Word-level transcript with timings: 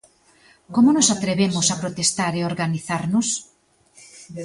Como 0.75 0.89
nos 0.93 1.11
atrevemos 1.15 1.67
a 1.69 1.79
protestar 1.83 2.31
e 2.35 2.47
organizarnos? 2.51 3.27